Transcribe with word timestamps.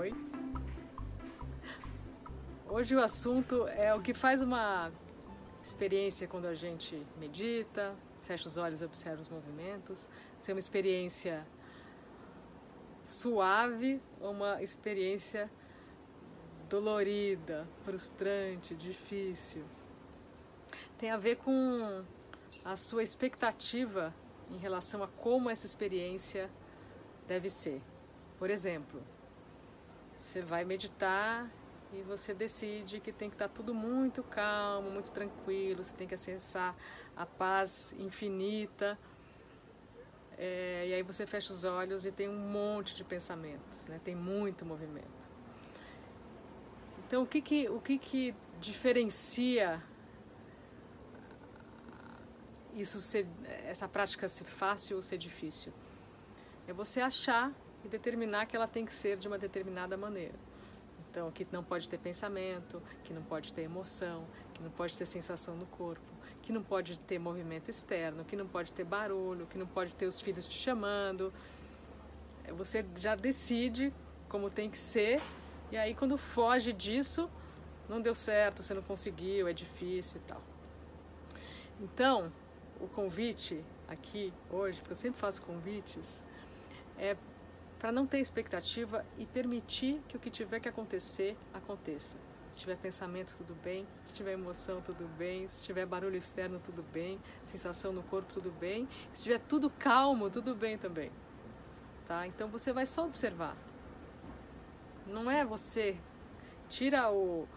Oi. 0.00 0.14
Hoje 2.68 2.94
o 2.94 3.00
assunto 3.00 3.66
é 3.68 3.94
o 3.94 4.00
que 4.00 4.14
faz 4.14 4.40
uma 4.40 4.90
experiência 5.62 6.28
quando 6.28 6.46
a 6.46 6.54
gente 6.54 7.04
medita, 7.18 7.94
fecha 8.22 8.46
os 8.46 8.56
olhos 8.56 8.80
e 8.80 8.84
observa 8.84 9.20
os 9.20 9.28
movimentos, 9.28 10.08
ser 10.40 10.52
uma 10.52 10.58
experiência 10.58 11.46
suave 13.04 14.00
ou 14.20 14.30
uma 14.30 14.62
experiência 14.62 15.50
dolorida, 16.68 17.66
frustrante, 17.84 18.74
difícil. 18.74 19.64
Tem 20.98 21.10
a 21.10 21.16
ver 21.16 21.36
com 21.36 22.04
a 22.64 22.76
sua 22.76 23.02
expectativa 23.02 24.14
em 24.50 24.58
relação 24.58 25.02
a 25.02 25.08
como 25.08 25.48
essa 25.48 25.66
experiência 25.66 26.50
deve 27.26 27.48
ser. 27.48 27.80
Por 28.38 28.50
exemplo, 28.50 29.02
você 30.20 30.42
vai 30.42 30.64
meditar 30.64 31.50
e 31.92 32.02
você 32.02 32.34
decide 32.34 33.00
que 33.00 33.12
tem 33.12 33.28
que 33.28 33.34
estar 33.34 33.48
tudo 33.48 33.74
muito 33.74 34.22
calmo, 34.22 34.90
muito 34.90 35.10
tranquilo, 35.10 35.82
você 35.82 35.94
tem 35.94 36.06
que 36.06 36.14
acessar 36.14 36.76
a 37.16 37.26
paz 37.26 37.94
infinita. 37.98 38.98
É, 40.38 40.86
e 40.88 40.94
aí 40.94 41.02
você 41.02 41.26
fecha 41.26 41.52
os 41.52 41.64
olhos 41.64 42.04
e 42.06 42.12
tem 42.12 42.28
um 42.28 42.48
monte 42.50 42.94
de 42.94 43.04
pensamentos, 43.04 43.86
né? 43.86 44.00
tem 44.02 44.14
muito 44.14 44.64
movimento. 44.64 45.28
Então, 47.06 47.24
o 47.24 47.26
que, 47.26 47.42
que, 47.42 47.68
o 47.68 47.80
que, 47.80 47.98
que 47.98 48.34
diferencia 48.60 49.82
isso 52.80 53.00
ser, 53.00 53.26
essa 53.66 53.88
prática 53.88 54.28
ser 54.28 54.44
fácil 54.44 54.96
ou 54.96 55.02
ser 55.02 55.18
difícil? 55.18 55.72
É 56.66 56.72
você 56.72 57.00
achar 57.00 57.52
e 57.84 57.88
determinar 57.88 58.46
que 58.46 58.56
ela 58.56 58.68
tem 58.68 58.84
que 58.84 58.92
ser 58.92 59.16
de 59.16 59.26
uma 59.28 59.38
determinada 59.38 59.96
maneira. 59.96 60.38
Então, 61.10 61.30
que 61.30 61.46
não 61.50 61.64
pode 61.64 61.88
ter 61.88 61.98
pensamento, 61.98 62.80
que 63.02 63.12
não 63.12 63.22
pode 63.22 63.52
ter 63.52 63.62
emoção, 63.62 64.24
que 64.54 64.62
não 64.62 64.70
pode 64.70 64.96
ter 64.96 65.06
sensação 65.06 65.56
no 65.56 65.66
corpo, 65.66 66.02
que 66.42 66.52
não 66.52 66.62
pode 66.62 66.98
ter 67.00 67.18
movimento 67.18 67.68
externo, 67.68 68.24
que 68.24 68.36
não 68.36 68.46
pode 68.46 68.72
ter 68.72 68.84
barulho, 68.84 69.46
que 69.46 69.58
não 69.58 69.66
pode 69.66 69.92
ter 69.94 70.06
os 70.06 70.20
filhos 70.20 70.46
te 70.46 70.56
chamando. 70.56 71.32
É, 72.44 72.52
você 72.52 72.84
já 72.96 73.16
decide 73.16 73.92
como 74.28 74.48
tem 74.48 74.70
que 74.70 74.78
ser, 74.78 75.20
e 75.72 75.76
aí 75.76 75.94
quando 75.94 76.16
foge 76.16 76.72
disso, 76.72 77.28
não 77.88 78.00
deu 78.00 78.14
certo, 78.14 78.62
você 78.62 78.72
não 78.72 78.82
conseguiu, 78.82 79.48
é 79.48 79.52
difícil 79.52 80.20
e 80.24 80.28
tal. 80.28 80.40
Então, 81.80 82.30
o 82.80 82.88
convite 82.88 83.64
aqui 83.88 84.32
hoje, 84.50 84.78
porque 84.78 84.92
eu 84.92 84.96
sempre 84.96 85.18
faço 85.18 85.42
convites, 85.42 86.24
é 86.98 87.16
para 87.78 87.90
não 87.90 88.06
ter 88.06 88.18
expectativa 88.18 89.04
e 89.16 89.24
permitir 89.24 90.02
que 90.06 90.16
o 90.16 90.20
que 90.20 90.28
tiver 90.28 90.60
que 90.60 90.68
acontecer, 90.68 91.36
aconteça. 91.54 92.18
Se 92.52 92.58
tiver 92.58 92.76
pensamento, 92.76 93.34
tudo 93.38 93.54
bem. 93.54 93.86
Se 94.04 94.12
tiver 94.12 94.32
emoção, 94.32 94.82
tudo 94.82 95.08
bem. 95.16 95.48
Se 95.48 95.62
tiver 95.62 95.86
barulho 95.86 96.16
externo, 96.16 96.60
tudo 96.62 96.82
bem. 96.82 97.18
Sensação 97.46 97.90
no 97.90 98.02
corpo, 98.02 98.30
tudo 98.32 98.50
bem. 98.50 98.86
Se 99.14 99.22
tiver 99.22 99.38
tudo 99.38 99.70
calmo, 99.70 100.28
tudo 100.28 100.54
bem 100.54 100.76
também. 100.76 101.10
Tá? 102.06 102.26
Então 102.26 102.48
você 102.48 102.70
vai 102.70 102.84
só 102.84 103.06
observar. 103.06 103.56
Não 105.06 105.30
é 105.30 105.42
você. 105.42 105.96
Tira 106.68 107.10
o, 107.10 107.48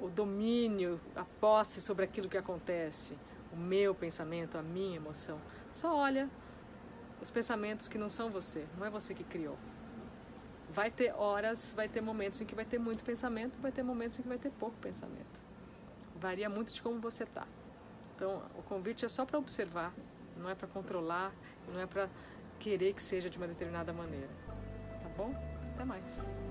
o 0.00 0.08
domínio, 0.08 1.00
a 1.14 1.24
posse 1.24 1.80
sobre 1.80 2.04
aquilo 2.04 2.28
que 2.28 2.36
acontece. 2.36 3.16
O 3.52 3.56
meu 3.56 3.94
pensamento, 3.94 4.56
a 4.56 4.62
minha 4.62 4.96
emoção. 4.96 5.38
Só 5.70 5.94
olha 5.94 6.28
os 7.20 7.30
pensamentos 7.30 7.86
que 7.86 7.98
não 7.98 8.08
são 8.08 8.30
você, 8.30 8.66
não 8.76 8.86
é 8.86 8.90
você 8.90 9.14
que 9.14 9.22
criou. 9.22 9.56
Vai 10.70 10.90
ter 10.90 11.12
horas, 11.14 11.72
vai 11.76 11.88
ter 11.88 12.00
momentos 12.00 12.40
em 12.40 12.46
que 12.46 12.54
vai 12.54 12.64
ter 12.64 12.78
muito 12.78 13.04
pensamento, 13.04 13.60
vai 13.60 13.70
ter 13.70 13.82
momentos 13.82 14.18
em 14.18 14.22
que 14.22 14.28
vai 14.28 14.38
ter 14.38 14.50
pouco 14.50 14.76
pensamento. 14.78 15.40
Varia 16.16 16.48
muito 16.48 16.72
de 16.72 16.82
como 16.82 16.98
você 16.98 17.24
está. 17.24 17.46
Então, 18.16 18.42
o 18.56 18.62
convite 18.62 19.04
é 19.04 19.08
só 19.08 19.24
para 19.24 19.38
observar, 19.38 19.92
não 20.36 20.48
é 20.48 20.54
para 20.54 20.66
controlar, 20.68 21.32
não 21.72 21.80
é 21.80 21.86
para 21.86 22.08
querer 22.58 22.94
que 22.94 23.02
seja 23.02 23.28
de 23.28 23.36
uma 23.36 23.46
determinada 23.46 23.92
maneira. 23.92 24.30
Tá 25.02 25.08
bom? 25.10 25.34
Até 25.74 25.84
mais. 25.84 26.41